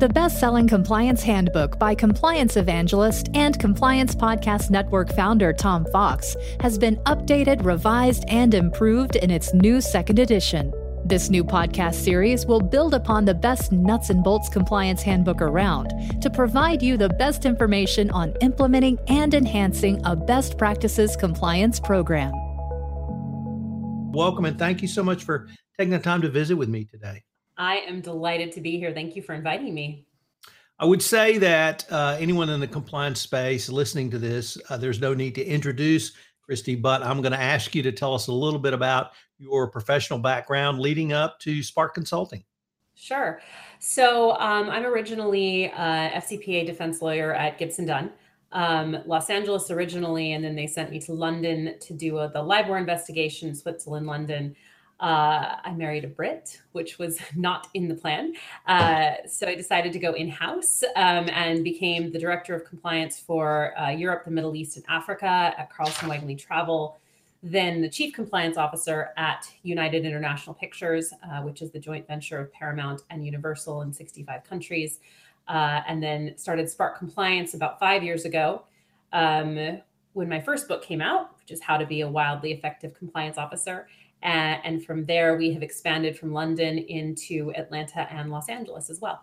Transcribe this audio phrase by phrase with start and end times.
[0.00, 6.34] The best selling compliance handbook by compliance evangelist and Compliance Podcast Network founder Tom Fox
[6.58, 10.72] has been updated, revised, and improved in its new second edition.
[11.04, 15.92] This new podcast series will build upon the best nuts and bolts compliance handbook around
[16.20, 22.32] to provide you the best information on implementing and enhancing a best practices compliance program.
[24.12, 25.46] Welcome and thank you so much for
[25.78, 27.22] taking the time to visit with me today.
[27.56, 28.92] I am delighted to be here.
[28.92, 30.06] Thank you for inviting me.
[30.78, 35.00] I would say that uh, anyone in the compliance space listening to this, uh, there's
[35.00, 36.12] no need to introduce
[36.48, 39.68] Kristy, but I'm going to ask you to tell us a little bit about your
[39.68, 42.44] professional background leading up to Spark Consulting.
[42.94, 43.40] Sure.
[43.78, 48.12] So um, I'm originally a FCPA defense lawyer at Gibson Dunn.
[48.52, 52.42] Um, Los Angeles originally, and then they sent me to London to do a, the
[52.42, 54.54] LIBOR investigation, Switzerland, London.
[55.04, 58.32] Uh, I married a Brit, which was not in the plan.
[58.66, 63.20] Uh, so I decided to go in house um, and became the director of compliance
[63.20, 66.98] for uh, Europe, the Middle East, and Africa at Carlson Wagonlit Travel.
[67.42, 72.38] Then the chief compliance officer at United International Pictures, uh, which is the joint venture
[72.38, 75.00] of Paramount and Universal in 65 countries.
[75.48, 78.62] Uh, and then started Spark Compliance about five years ago.
[79.12, 79.82] Um,
[80.14, 83.36] when my first book came out, which is How to Be a Wildly Effective Compliance
[83.36, 83.86] Officer.
[84.24, 89.00] Uh, and from there, we have expanded from London into Atlanta and Los Angeles as
[89.00, 89.22] well.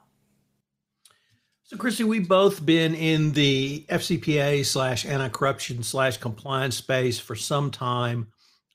[1.64, 7.36] So, Kristy, we've both been in the FCPA slash anti corruption slash compliance space for
[7.36, 8.28] some time.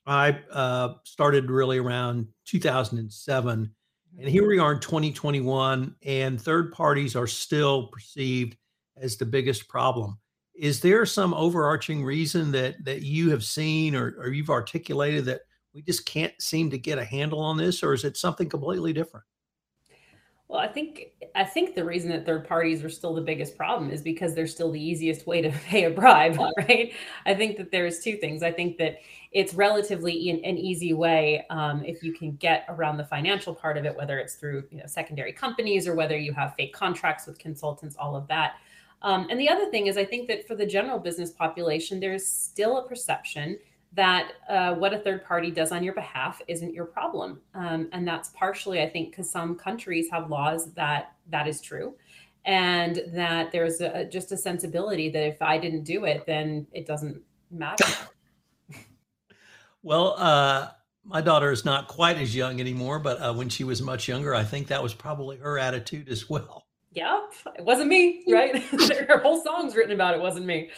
[0.05, 3.71] I uh, started really around 2007.
[4.19, 8.57] And here we are in 2021, and third parties are still perceived
[8.99, 10.17] as the biggest problem.
[10.55, 15.41] Is there some overarching reason that that you have seen or, or you've articulated that
[15.77, 18.93] we just can't seem to get a handle on this, or is it something completely
[18.93, 19.23] different?
[20.47, 23.91] Well, I think I think the reason that third parties are still the biggest problem
[23.91, 26.93] is because they're still the easiest way to pay a bribe, right?
[27.27, 28.41] I think that there's two things.
[28.41, 28.95] I think that
[29.33, 33.77] it's relatively an, an easy way um, if you can get around the financial part
[33.77, 37.27] of it, whether it's through you know secondary companies or whether you have fake contracts
[37.27, 38.55] with consultants, all of that.
[39.03, 42.25] Um, and the other thing is, I think that for the general business population, there's
[42.25, 43.59] still a perception
[43.93, 47.41] that uh, what a third party does on your behalf isn't your problem.
[47.53, 51.95] Um, and that's partially i think because some countries have laws that that is true
[52.45, 56.85] and that there's a, just a sensibility that if i didn't do it then it
[56.85, 57.21] doesn't
[57.51, 57.85] matter.
[59.83, 60.71] Well uh,
[61.05, 64.35] my daughter is not quite as young anymore but uh, when she was much younger
[64.35, 66.65] i think that was probably her attitude as well.
[66.91, 68.57] Yep, it wasn't me right?
[69.07, 70.71] Her whole song's written about it wasn't me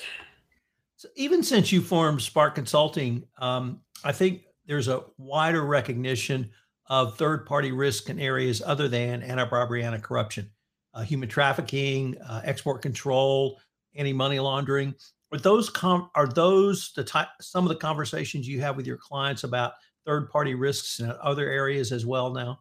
[1.00, 6.50] so even since you formed Spark Consulting, um, I think there's a wider recognition
[6.88, 10.50] of third-party risk in areas other than anti-bribery, anti-corruption,
[10.94, 13.62] uh, human trafficking, uh, export control,
[13.96, 14.94] anti-money laundering.
[15.32, 18.98] Are those com- are those the type some of the conversations you have with your
[18.98, 22.60] clients about third-party risks in other areas as well now?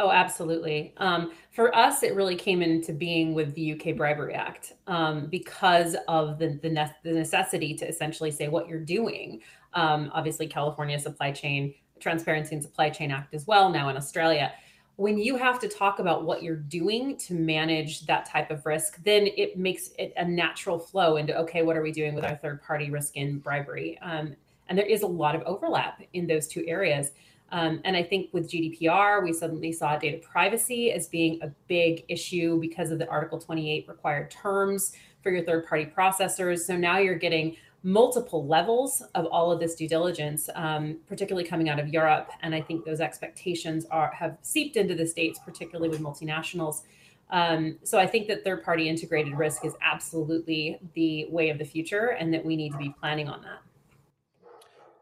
[0.00, 0.92] Oh, absolutely.
[0.96, 5.96] Um, for us, it really came into being with the UK Bribery Act um, because
[6.08, 9.40] of the, the, ne- the, necessity to essentially say what you're doing.
[9.72, 14.52] Um, obviously, California Supply Chain Transparency and Supply Chain Act as well, now in Australia.
[14.96, 19.02] When you have to talk about what you're doing to manage that type of risk,
[19.04, 22.36] then it makes it a natural flow into okay, what are we doing with our
[22.36, 23.98] third party risk in bribery?
[24.02, 24.34] Um,
[24.68, 27.12] and there is a lot of overlap in those two areas.
[27.54, 32.04] Um, and I think with GDPR, we suddenly saw data privacy as being a big
[32.08, 34.92] issue because of the Article 28 required terms
[35.22, 36.66] for your third party processors.
[36.66, 41.68] So now you're getting multiple levels of all of this due diligence, um, particularly coming
[41.68, 42.28] out of Europe.
[42.42, 46.82] And I think those expectations are have seeped into the states, particularly with multinationals.
[47.30, 51.64] Um, so I think that third party integrated risk is absolutely the way of the
[51.64, 53.60] future, and that we need to be planning on that.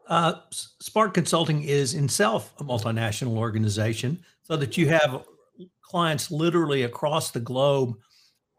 [0.07, 5.23] Uh, Spark Consulting is itself a multinational organization, so that you have
[5.81, 7.95] clients literally across the globe.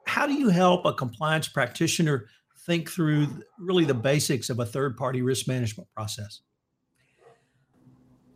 [0.06, 2.29] How do you help a compliance practitioner
[2.67, 3.26] think through
[3.58, 6.41] really the basics of a third party risk management process?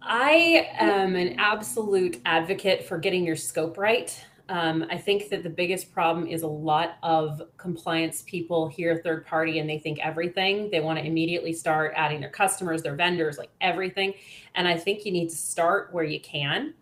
[0.02, 4.18] I am an absolute advocate for getting your scope right.
[4.48, 9.26] Um, I think that the biggest problem is a lot of compliance people hear third
[9.26, 10.70] party and they think everything.
[10.70, 14.14] They want to immediately start adding their customers, their vendors, like everything.
[14.54, 16.72] And I think you need to start where you can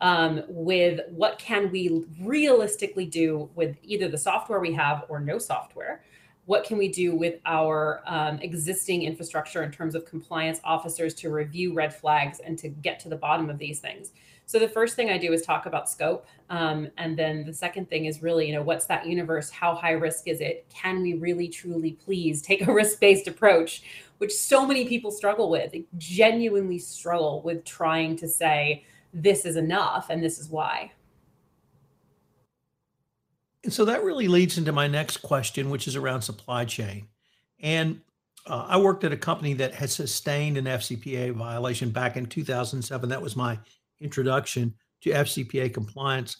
[0.00, 5.38] um, with what can we realistically do with either the software we have or no
[5.38, 6.02] software.
[6.44, 11.30] What can we do with our um, existing infrastructure in terms of compliance officers to
[11.30, 14.12] review red flags and to get to the bottom of these things?
[14.48, 17.90] So the first thing I do is talk about scope, um, and then the second
[17.90, 19.50] thing is really, you know, what's that universe?
[19.50, 20.64] How high risk is it?
[20.72, 23.82] Can we really, truly, please take a risk-based approach,
[24.18, 29.56] which so many people struggle with, they genuinely struggle with trying to say this is
[29.56, 30.92] enough and this is why.
[33.64, 37.08] And so that really leads into my next question, which is around supply chain.
[37.58, 38.00] And
[38.46, 43.08] uh, I worked at a company that had sustained an FCPA violation back in 2007.
[43.08, 43.58] That was my
[44.00, 46.36] introduction to FCPA compliance.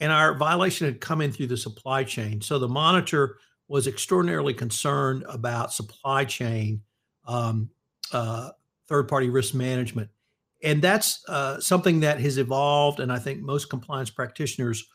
[0.00, 2.40] And our violation had come in through the supply chain.
[2.40, 6.82] So the monitor was extraordinarily concerned about supply chain
[7.26, 7.70] um,
[8.12, 8.50] uh,
[8.88, 10.08] third party risk management.
[10.62, 13.00] And that's uh, something that has evolved.
[13.00, 14.86] And I think most compliance practitioners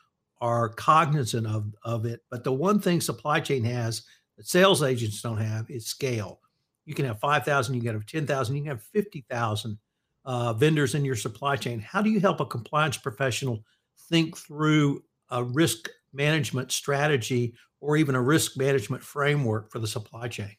[0.42, 2.22] are cognizant of, of it.
[2.30, 4.04] But the one thing supply chain has
[4.38, 6.42] that sales agents don't have is scale.
[6.86, 9.78] You can have 5,000, you can have 10,000, you can have 50,000
[10.25, 11.80] uh, vendors in your supply chain.
[11.80, 13.63] How do you help a compliance professional
[14.10, 20.27] think through a risk management strategy or even a risk management framework for the supply
[20.27, 20.56] chain?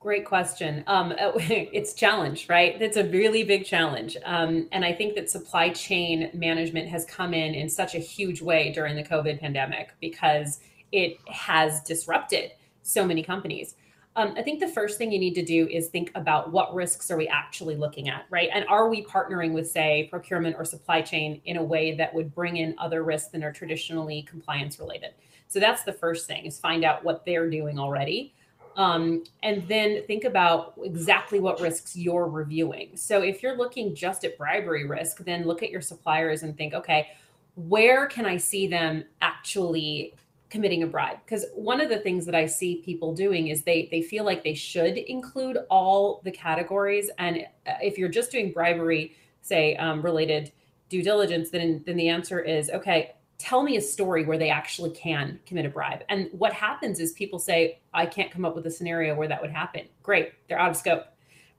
[0.00, 0.84] Great question.
[0.86, 2.80] Um, it's challenge, right?
[2.80, 7.34] It's a really big challenge, um, and I think that supply chain management has come
[7.34, 10.60] in in such a huge way during the COVID pandemic because
[10.92, 12.52] it has disrupted
[12.82, 13.74] so many companies.
[14.18, 17.08] Um, I think the first thing you need to do is think about what risks
[17.10, 18.50] are we actually looking at, right?
[18.52, 22.34] And are we partnering with, say, procurement or supply chain in a way that would
[22.34, 25.14] bring in other risks than are traditionally compliance related?
[25.46, 28.34] So that's the first thing: is find out what they're doing already
[28.78, 32.96] um, and then think about exactly what risks you're reviewing.
[32.96, 36.74] So if you're looking just at bribery risk, then look at your suppliers and think,
[36.74, 37.08] okay,
[37.56, 40.14] where can I see them actually
[40.50, 41.18] committing a bribe?
[41.24, 44.44] Because one of the things that I see people doing is they they feel like
[44.44, 50.02] they should include all the categories, and uh, if you're just doing bribery, say um,
[50.02, 50.52] related
[50.88, 54.90] due diligence, then then the answer is okay tell me a story where they actually
[54.90, 56.02] can commit a bribe.
[56.08, 59.40] And what happens is people say, I can't come up with a scenario where that
[59.40, 59.86] would happen.
[60.02, 61.04] Great, they're out of scope,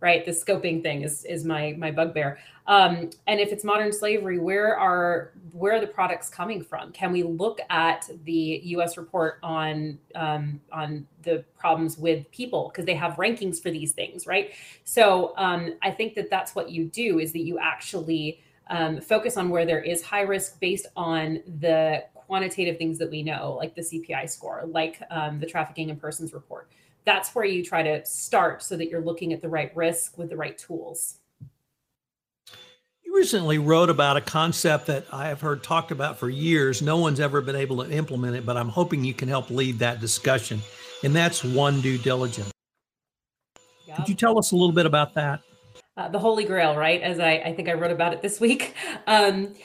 [0.01, 0.25] right?
[0.25, 2.39] The scoping thing is is my my bugbear.
[2.67, 6.91] Um, and if it's modern slavery, where are where are the products coming from?
[6.91, 8.97] Can we look at the U.S.
[8.97, 14.27] report on um, on the problems with people because they have rankings for these things,
[14.27, 14.51] right?
[14.83, 19.35] So um, I think that that's what you do is that you actually um, focus
[19.35, 23.73] on where there is high risk based on the quantitative things that we know, like
[23.73, 26.69] the CPI score, like um, the trafficking in persons report.
[27.09, 30.29] That's where you try to start so that you're looking at the right risk with
[30.29, 31.17] the right tools.
[33.03, 36.83] You recently wrote about a concept that I have heard talked about for years.
[36.83, 39.79] No one's ever been able to implement it, but I'm hoping you can help lead
[39.79, 40.61] that discussion.
[41.03, 42.51] And that's one due diligence.
[43.87, 43.97] Yep.
[43.97, 45.41] Could you tell us a little bit about that?
[45.99, 47.01] uh, the holy grail, right?
[47.01, 48.73] As I, I think I wrote about it this week.
[49.07, 49.55] Um,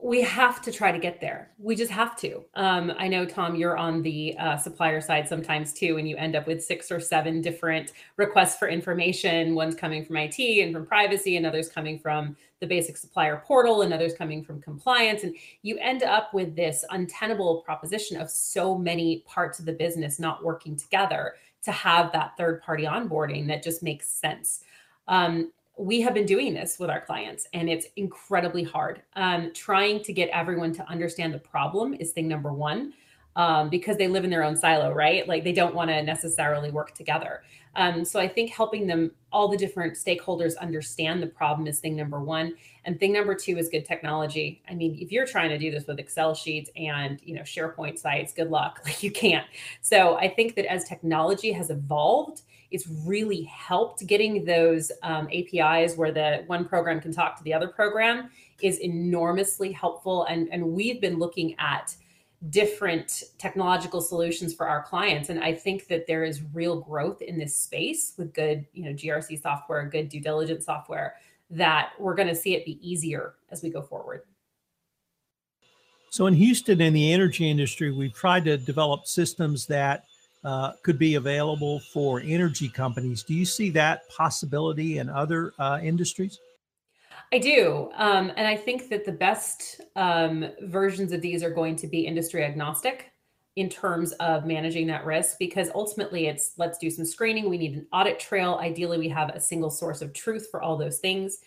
[0.00, 1.50] we have to try to get there.
[1.58, 2.44] We just have to.
[2.54, 6.36] Um, I know, Tom, you're on the uh, supplier side sometimes too, and you end
[6.36, 9.56] up with six or seven different requests for information.
[9.56, 13.82] One's coming from IT and from privacy, and others coming from the basic supplier portal,
[13.82, 15.24] and others coming from compliance.
[15.24, 20.20] And you end up with this untenable proposition of so many parts of the business
[20.20, 21.34] not working together
[21.64, 24.62] to have that third party onboarding that just makes sense.
[25.08, 29.02] Um, we have been doing this with our clients and it's incredibly hard.
[29.14, 32.92] Um, trying to get everyone to understand the problem is thing number one
[33.36, 35.26] um, because they live in their own silo, right?
[35.28, 37.42] Like they don't want to necessarily work together.
[37.76, 41.94] Um, so I think helping them, all the different stakeholders understand the problem is thing
[41.94, 42.54] number one.
[42.84, 44.62] And thing number two is good technology.
[44.68, 47.98] I mean, if you're trying to do this with Excel sheets and you know SharePoint
[47.98, 48.80] sites, good luck.
[48.88, 49.46] Like you can't.
[49.82, 55.96] So I think that as technology has evolved, it's really helped getting those um, APIs
[55.96, 58.30] where the one program can talk to the other program
[58.62, 60.24] is enormously helpful.
[60.24, 61.94] And, and we've been looking at
[62.50, 65.28] different technological solutions for our clients.
[65.28, 68.92] And I think that there is real growth in this space with good, you know,
[68.92, 71.16] GRC software, good due diligence software,
[71.50, 74.22] that we're going to see it be easier as we go forward.
[76.10, 80.04] So in Houston, in the energy industry, we've tried to develop systems that
[80.44, 83.22] uh, could be available for energy companies.
[83.22, 86.38] Do you see that possibility in other uh, industries?
[87.32, 87.90] I do.
[87.94, 92.06] Um, and I think that the best um, versions of these are going to be
[92.06, 93.12] industry agnostic
[93.56, 97.50] in terms of managing that risk because ultimately it's let's do some screening.
[97.50, 98.58] We need an audit trail.
[98.62, 101.40] Ideally, we have a single source of truth for all those things.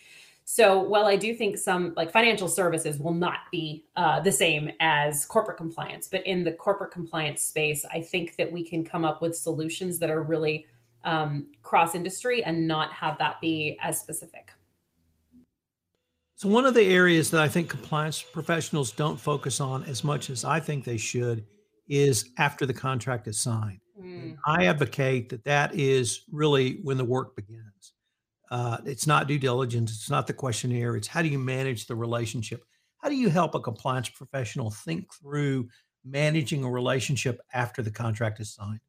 [0.43, 4.71] So while I do think some like financial services will not be uh, the same
[4.81, 9.05] as corporate compliance, but in the corporate compliance space, I think that we can come
[9.05, 10.65] up with solutions that are really
[11.05, 14.51] um, cross industry and not have that be as specific.
[16.41, 20.31] So, one of the areas that I think compliance professionals don't focus on as much
[20.31, 21.45] as I think they should
[21.87, 23.79] is after the contract is signed.
[24.01, 24.37] Mm.
[24.47, 27.93] I advocate that that is really when the work begins.
[28.49, 31.93] Uh, it's not due diligence, it's not the questionnaire, it's how do you manage the
[31.93, 32.65] relationship?
[32.97, 35.69] How do you help a compliance professional think through
[36.03, 38.79] managing a relationship after the contract is signed?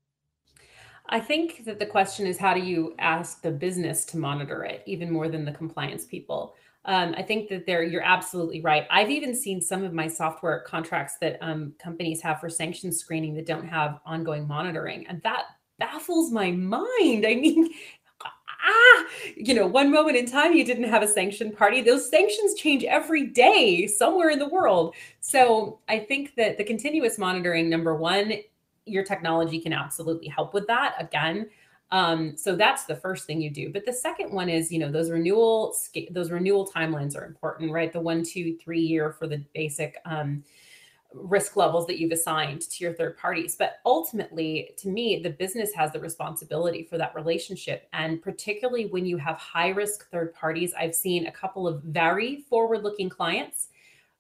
[1.11, 4.83] I think that the question is how do you ask the business to monitor it
[4.87, 6.55] even more than the compliance people?
[6.85, 8.87] Um, I think that there you're absolutely right.
[8.91, 13.35] I've even seen some of my software contracts that um, companies have for sanction screening
[13.35, 15.45] that don't have ongoing monitoring, and that
[15.79, 17.25] baffles my mind.
[17.27, 17.73] I mean,
[18.25, 19.05] ah,
[19.37, 21.81] you know, one moment in time you didn't have a sanction party.
[21.81, 24.95] Those sanctions change every day somewhere in the world.
[25.21, 28.35] So I think that the continuous monitoring, number one,
[28.87, 30.97] your technology can absolutely help with that.
[30.99, 31.49] Again,
[31.93, 33.71] um, so that's the first thing you do.
[33.71, 35.77] But the second one is, you know, those renewal
[36.11, 37.93] those renewal timelines are important, right?
[37.93, 40.43] The one, two, three year for the basic um,
[41.13, 43.57] risk levels that you've assigned to your third parties.
[43.57, 47.87] But ultimately, to me, the business has the responsibility for that relationship.
[47.93, 52.41] And particularly when you have high risk third parties, I've seen a couple of very
[52.49, 53.69] forward looking clients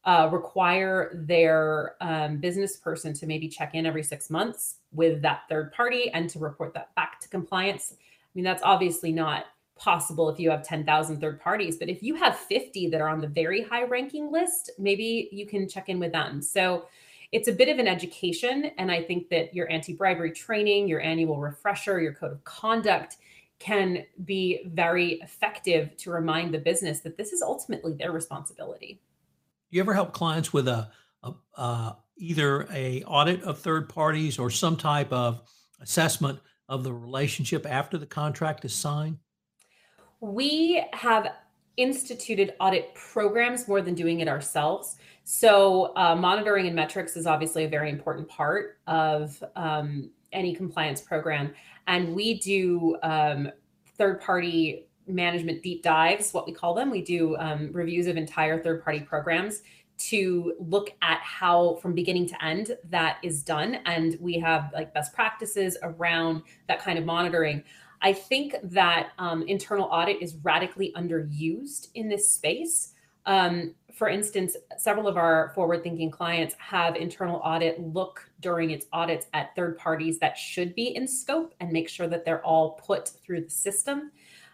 [0.04, 5.42] uh, require their um, business person to maybe check in every six months with that
[5.48, 7.94] third party and to report that back to compliance.
[8.00, 12.14] I mean, that's obviously not possible if you have 10,000 third parties, but if you
[12.14, 15.98] have 50 that are on the very high ranking list, maybe you can check in
[15.98, 16.42] with them.
[16.42, 16.86] So
[17.30, 18.72] it's a bit of an education.
[18.78, 23.16] And I think that your anti bribery training, your annual refresher, your code of conduct
[23.58, 29.00] can be very effective to remind the business that this is ultimately their responsibility
[29.72, 30.88] you ever help clients with a,
[31.24, 35.42] a uh, either a audit of third parties or some type of
[35.80, 36.38] assessment
[36.68, 39.18] of the relationship after the contract is signed?
[40.20, 41.26] We have
[41.76, 44.96] instituted audit programs more than doing it ourselves.
[45.24, 51.00] So, uh, monitoring and metrics is obviously a very important part of um, any compliance
[51.00, 51.54] program.
[51.86, 53.50] And we do um,
[53.96, 56.90] third party management deep dives, what we call them.
[56.90, 59.62] We do um, reviews of entire third party programs
[59.98, 63.78] to look at how from beginning to end that is done.
[63.86, 67.62] And we have like best practices around that kind of monitoring.
[68.00, 72.94] I think that um, internal audit is radically underused in this space.
[73.26, 78.86] Um, for instance several of our forward thinking clients have internal audit look during its
[78.92, 82.72] audits at third parties that should be in scope and make sure that they're all
[82.84, 84.10] put through the system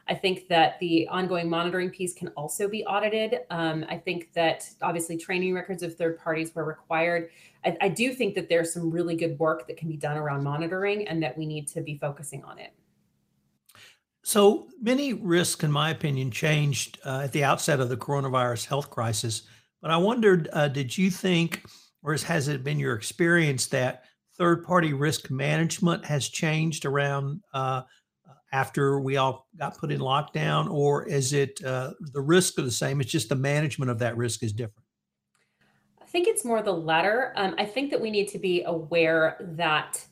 [0.08, 3.40] I think that the ongoing monitoring piece can also be audited.
[3.50, 7.30] Um, I think that obviously training records of third parties were required.
[7.64, 10.44] I, I, do think that there's some really good work that can be done around
[10.44, 12.72] monitoring and that we need to be focusing on it.
[14.22, 18.90] So many risks, in my opinion, changed uh, at the outset of the coronavirus health
[18.90, 19.42] crisis.
[19.82, 21.64] But I wondered, uh, did you think,
[22.02, 24.04] or has it been your experience that
[24.38, 27.82] third party risk management has changed around uh,
[28.52, 32.70] after we all got put in lockdown, or is it uh, the risk are the
[32.70, 33.00] same?
[33.00, 34.86] It's just the management of that risk is different.
[36.00, 37.34] I think it's more the latter.
[37.36, 40.02] Um, I think that we need to be aware that,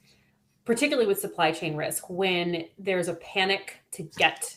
[0.67, 4.57] particularly with supply chain risk, when there's a panic to get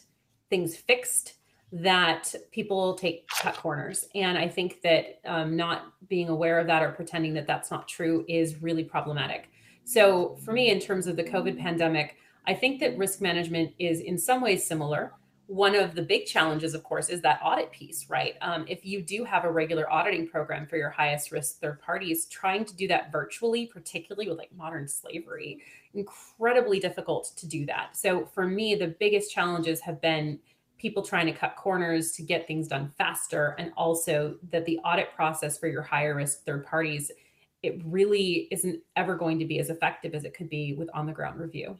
[0.49, 1.35] things fixed,
[1.71, 4.07] that people take cut corners.
[4.15, 7.87] And I think that um, not being aware of that or pretending that that's not
[7.87, 9.49] true is really problematic.
[9.85, 12.17] So, for me, in terms of the COVID pandemic,
[12.49, 15.13] I think that risk management is in some ways similar.
[15.45, 18.33] One of the big challenges, of course, is that audit piece, right?
[18.41, 22.25] Um, if you do have a regular auditing program for your highest risk third parties,
[22.25, 25.61] trying to do that virtually, particularly with like modern slavery,
[25.93, 27.95] incredibly difficult to do that.
[27.95, 30.39] So for me, the biggest challenges have been
[30.79, 35.13] people trying to cut corners to get things done faster, and also that the audit
[35.15, 37.11] process for your higher risk third parties,
[37.61, 41.05] it really isn't ever going to be as effective as it could be with on
[41.05, 41.77] the ground review.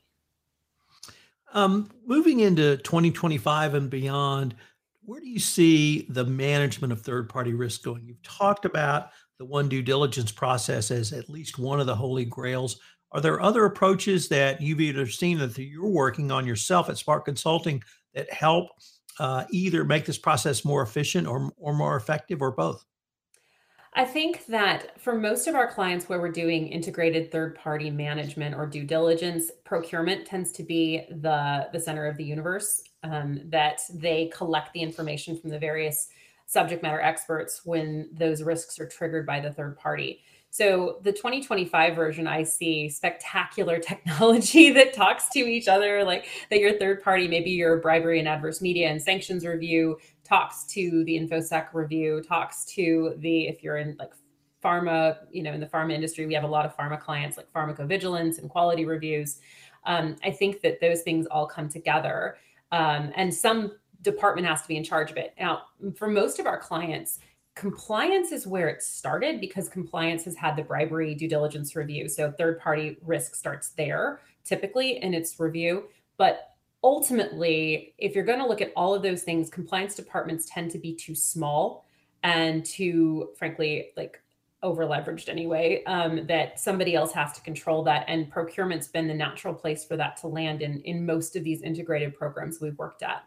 [1.54, 4.56] Um, moving into 2025 and beyond,
[5.04, 8.06] where do you see the management of third party risk going?
[8.06, 12.26] You've talked about the one due diligence process as at least one of the holy
[12.26, 12.80] grails.
[13.12, 17.26] Are there other approaches that you've either seen that you're working on yourself at Spark
[17.26, 17.82] Consulting
[18.14, 18.68] that help
[19.20, 22.86] uh, either make this process more efficient or, or more effective or both?
[23.94, 28.56] I think that for most of our clients where we're doing integrated third party management
[28.56, 33.82] or due diligence, procurement tends to be the, the center of the universe, um, that
[33.94, 36.10] they collect the information from the various
[36.46, 40.22] subject matter experts when those risks are triggered by the third party.
[40.52, 46.60] So the 2025 version, I see spectacular technology that talks to each other, like that
[46.60, 51.20] your third party, maybe your bribery and adverse media and sanctions review talks to the
[51.20, 54.14] InfoSec review, talks to the, if you're in like
[54.64, 57.52] pharma, you know, in the pharma industry, we have a lot of pharma clients like
[57.54, 59.40] pharmacovigilance and quality reviews.
[59.86, 62.38] Um, I think that those things all come together.
[62.72, 65.34] Um, and some department has to be in charge of it.
[65.40, 65.64] Now,
[65.96, 67.20] for most of our clients,
[67.60, 72.08] compliance is where it started because compliance has had the bribery due diligence review.
[72.08, 75.84] So third party risk starts there typically in its review.
[76.16, 80.72] But ultimately, if you're going to look at all of those things, compliance departments tend
[80.72, 81.86] to be too small
[82.24, 84.22] and too, frankly, like
[84.64, 89.14] over leveraged anyway um, that somebody else has to control that and procurement's been the
[89.14, 93.02] natural place for that to land in in most of these integrated programs we've worked
[93.02, 93.24] at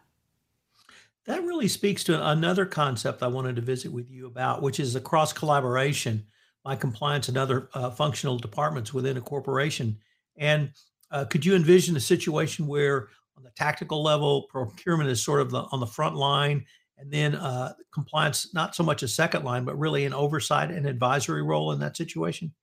[1.25, 4.93] that really speaks to another concept i wanted to visit with you about which is
[4.93, 6.25] the cross collaboration
[6.63, 9.97] by compliance and other uh, functional departments within a corporation.
[10.37, 10.71] And
[11.11, 15.51] uh, could you envision a situation where on the tactical level procurement is sort of
[15.51, 16.65] the, on the front line
[16.97, 20.85] and then uh, compliance not so much a second line but really an oversight and
[20.85, 22.53] advisory role in that situation?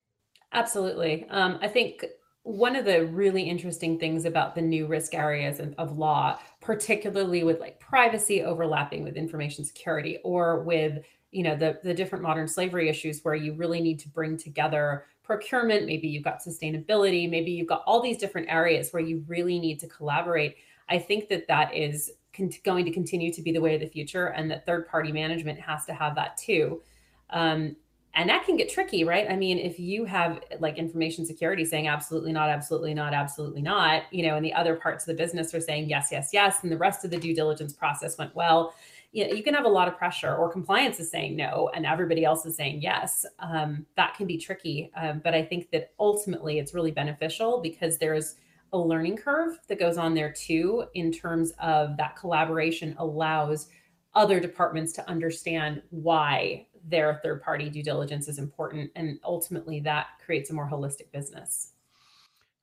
[0.52, 1.26] Absolutely.
[1.30, 2.04] Um, i think
[2.42, 7.60] one of the really interesting things about the new risk areas of law particularly with
[7.60, 10.98] like privacy overlapping with information security or with
[11.32, 15.04] you know the the different modern slavery issues where you really need to bring together
[15.30, 19.60] procurement maybe you've got sustainability maybe you've got all these different areas where you really
[19.60, 20.56] need to collaborate.
[20.88, 23.86] I think that that is con- going to continue to be the way of the
[23.86, 26.82] future and that third party management has to have that too.
[27.30, 27.76] Um,
[28.14, 29.26] and that can get tricky right?
[29.30, 34.02] I mean if you have like information security saying absolutely not absolutely not absolutely not
[34.10, 36.70] you know and the other parts of the business are saying yes yes yes and
[36.70, 38.74] the rest of the due diligence process went well
[39.12, 41.84] you, know, you can have a lot of pressure or compliance is saying no and
[41.84, 43.26] everybody else is saying yes.
[43.40, 47.98] Um, that can be tricky um, but i think that ultimately it's really beneficial because
[47.98, 48.36] there's
[48.72, 53.68] a learning curve that goes on there too, in terms of that collaboration allows
[54.14, 58.90] other departments to understand why their third party due diligence is important.
[58.96, 61.72] And ultimately, that creates a more holistic business.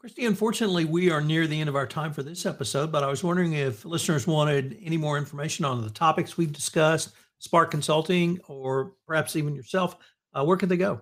[0.03, 3.07] Kristy, unfortunately, we are near the end of our time for this episode, but I
[3.07, 8.39] was wondering if listeners wanted any more information on the topics we've discussed, Spark Consulting,
[8.47, 9.97] or perhaps even yourself,
[10.33, 11.01] uh, where could they go?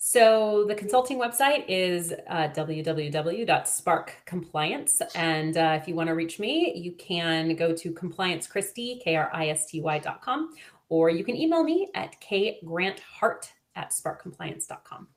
[0.00, 5.02] So the consulting website is uh, www.spark.compliance.
[5.16, 10.54] And uh, if you want to reach me, you can go to compliancekristy, K-R-I-S-T-Y.com,
[10.88, 15.08] or you can email me at kgranthart at sparkcompliance.com.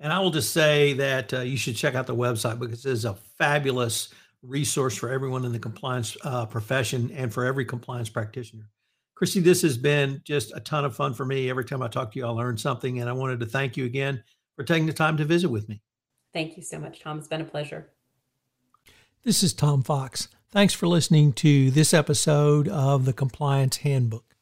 [0.00, 2.90] And I will just say that uh, you should check out the website because it
[2.90, 8.08] is a fabulous resource for everyone in the compliance uh, profession and for every compliance
[8.08, 8.68] practitioner.
[9.16, 11.48] Kristy, this has been just a ton of fun for me.
[11.48, 13.00] Every time I talk to you, I learn something.
[13.00, 14.22] And I wanted to thank you again
[14.56, 15.80] for taking the time to visit with me.
[16.32, 17.18] Thank you so much, Tom.
[17.18, 17.90] It's been a pleasure.
[19.22, 20.28] This is Tom Fox.
[20.50, 24.33] Thanks for listening to this episode of the Compliance Handbook.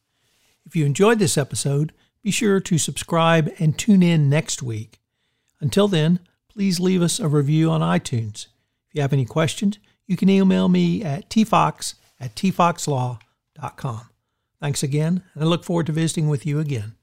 [0.65, 4.99] If you enjoyed this episode, be sure to subscribe and tune in next week.
[5.59, 8.47] Until then, please leave us a review on iTunes.
[8.87, 14.09] If you have any questions, you can email me at tfox at tfoxlaw.com.
[14.61, 16.95] Thanks again, and I look forward to visiting with you again.